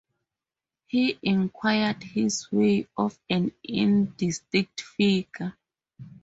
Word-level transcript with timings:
He 0.87 1.19
inquired 1.21 2.01
his 2.01 2.51
way 2.51 2.87
of 2.97 3.19
an 3.29 3.51
indistinct 3.63 4.81
figure. 4.81 5.55